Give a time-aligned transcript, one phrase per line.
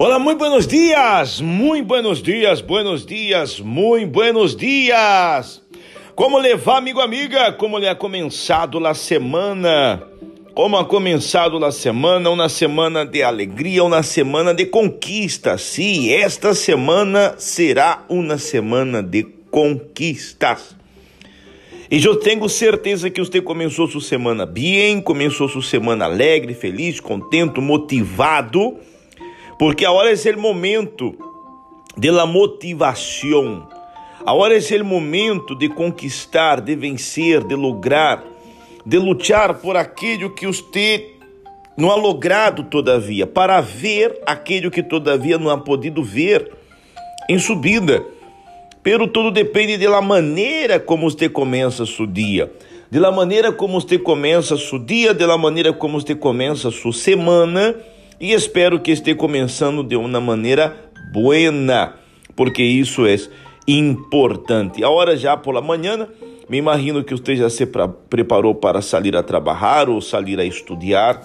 [0.00, 5.60] Olá, muito buenos dias, muito buenos dias, buenos dias, muito buenos dias.
[6.14, 7.52] Como levar, amigo, amiga?
[7.54, 10.00] Como lhe ha começado a semana?
[10.54, 12.30] Como ha começado a semana?
[12.30, 15.58] Uma semana de alegria, uma semana de conquista.
[15.58, 20.76] Sim, esta semana será uma semana de conquistas.
[21.90, 27.00] E eu tenho certeza que você começou sua semana bem, começou sua semana alegre, feliz,
[27.00, 28.78] contente, motivado
[29.58, 31.14] porque agora é o momento
[31.96, 33.68] de motivação.
[34.24, 38.22] Agora é o momento de conquistar, de vencer, de lograr,
[38.86, 41.14] de lutar por aquilo que você
[41.76, 46.52] não ha logrado todavia, para ver aquilo que todavia não ha podido ver
[47.28, 48.04] em subida.
[48.82, 52.52] Pero tudo depende da maneira como você começa seu dia,
[52.90, 57.74] da maneira como você começa seu dia, da maneira como você começa sua semana
[58.20, 60.76] e espero que esteja começando de uma maneira
[61.12, 61.94] buena,
[62.34, 63.16] porque isso é
[63.66, 64.82] importante.
[64.82, 66.08] A hora já por la manhã,
[66.48, 67.64] me imagino que você já se
[68.10, 71.22] preparou para sair a trabalhar ou sair a estudar,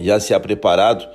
[0.00, 1.06] já se ha preparado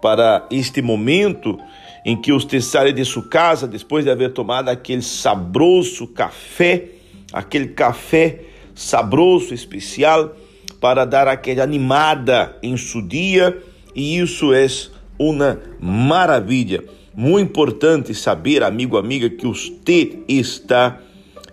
[0.00, 1.58] para este momento
[2.04, 6.84] em que você sai de sua casa depois de haver tomado aquele saboroso café,
[7.32, 8.40] aquele café
[8.74, 10.34] saboroso especial
[10.80, 13.60] para dar aquela animada em seu dia
[13.96, 14.66] e isso é
[15.18, 16.84] uma maravilha.
[17.14, 21.00] Muito importante saber, amigo, amiga, que você está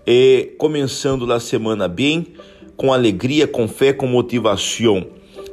[0.05, 2.27] eh, começando a semana bem,
[2.75, 5.07] com alegria, com fé, com motivação.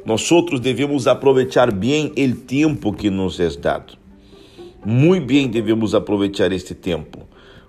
[0.05, 3.97] Nós outros devemos aproveitar bem o tempo que nos é dado.
[4.85, 7.29] Muito bem devemos aproveitar este tempo,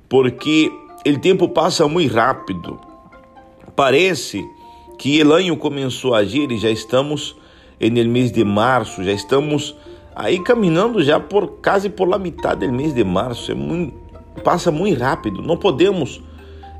[0.10, 0.72] porque
[1.06, 2.80] o tempo passa muito rápido.
[3.76, 4.44] Parece
[4.98, 7.36] que o ano começou a agir e já estamos
[7.90, 9.76] no mês de março, já estamos
[10.16, 13.94] aí caminhando já por quase por la metade do mês de março, é muito,
[14.44, 16.22] passa muito rápido, não podemos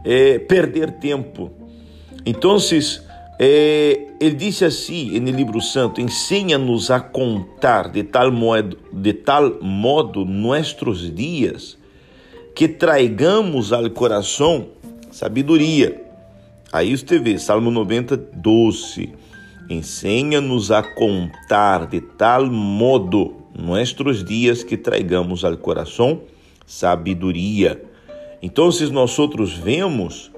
[0.04, 1.52] é, perder tempo.
[2.26, 2.58] Então,
[3.40, 9.58] é, ele disse assim no livro santo: ensina-nos a contar de tal modo, de tal
[9.62, 11.78] modo nossos dias
[12.54, 14.68] que traigamos ao coração
[15.12, 16.04] sabedoria.
[16.72, 19.14] Aí você vê, Salmo 90, 12.
[19.72, 26.24] Enseña-nos a contar de tal modo nossos dias que traigamos ao coração
[26.66, 27.82] sabedoria.
[28.42, 30.30] Então, nós outros vemos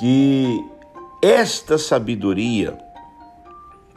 [0.00, 0.60] que
[1.22, 2.76] esta sabedoria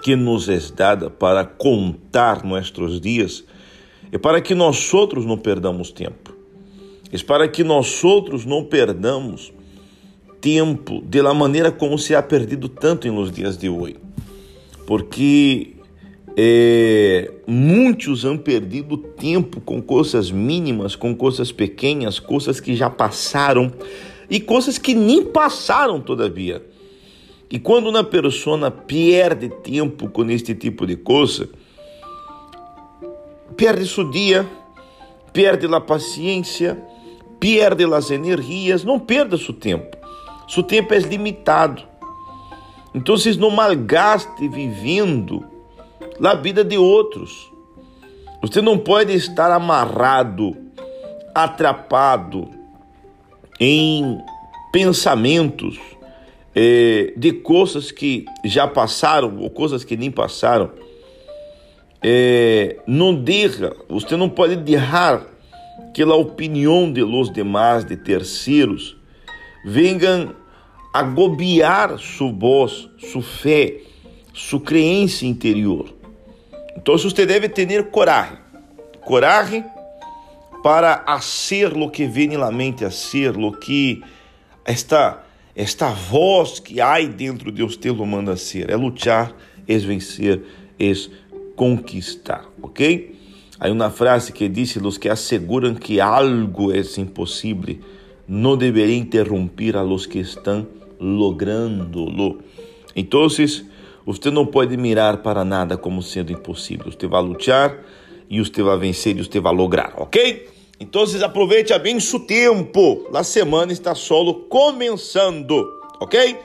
[0.04, 3.44] que nos é dada para contar nossos dias
[4.12, 6.36] é para que nós outros não perdamos tempo.
[7.12, 9.52] É para que nós outros não perdamos
[10.40, 14.11] tempo de la maneira como se ha perdido tanto nos dias de hoje
[14.92, 15.78] porque
[16.36, 23.72] é, muitos han perdido tempo com coisas mínimas, com coisas pequenas, coisas que já passaram
[24.30, 26.62] e coisas que nem passaram todavia.
[27.50, 31.48] E quando uma pessoa perde tempo com este tipo de coisa,
[33.56, 34.46] perde seu dia,
[35.32, 36.78] perde a paciência,
[37.40, 39.96] perde as energias, não perda seu tempo.
[40.50, 41.91] Seu tempo é limitado.
[42.94, 45.46] Então, vocês não malgaste vivendo
[46.22, 47.52] a vida de outros.
[48.42, 50.58] Você não pode estar amarrado,
[51.34, 52.50] atrapado
[53.60, 54.20] em
[54.72, 55.80] pensamentos
[56.56, 60.72] é, de coisas que já passaram ou coisas que nem passaram.
[62.04, 65.24] É, não deixa, você não pode deixar
[65.94, 68.98] que a opinião de los demás, de terceiros,
[69.64, 70.34] venham
[70.94, 73.78] agobiar sua voz, sua fé,
[74.34, 75.94] sua crença interior.
[76.76, 78.38] Então você deve ter coragem,
[79.02, 79.64] coragem
[80.64, 84.02] para hacer lo que vem na mente a ser, lo que
[84.66, 89.36] esta esta voz que há dentro de você lo manda ser, é lutar,
[89.68, 90.42] é vencer,
[90.80, 90.94] é
[91.58, 93.20] conquistar, ok?
[93.60, 97.78] Há uma frase que diz: "Los que asseguram que algo é impossível,
[98.28, 100.66] não deveriam interromper a los que estão
[101.02, 102.40] logrando-lo.
[102.96, 106.92] Então, você não pode mirar para nada como sendo impossível.
[106.92, 107.80] Você vai lutar
[108.30, 110.48] e você vai vencer e você vai lograr, ok?
[110.80, 113.08] Então, aproveite bem seu tempo.
[113.14, 115.68] A semana está solo começando,
[116.00, 116.38] ok?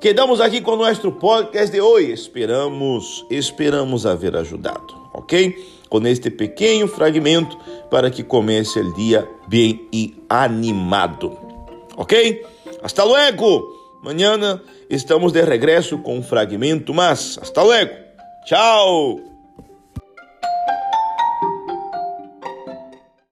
[0.00, 2.12] Quedamos aqui com o nosso podcast de hoje.
[2.12, 5.54] Esperamos, esperamos haver ajudado, ok?
[5.88, 7.56] Com este pequeno fragmento
[7.90, 11.36] para que comece o dia bem e animado,
[11.96, 12.44] ok?
[12.82, 13.81] Hasta luego!
[14.02, 14.60] Amanhã
[14.90, 17.38] estamos de regresso com um fragmento mais.
[17.40, 17.94] Hasta luego.
[18.44, 19.31] Tchau.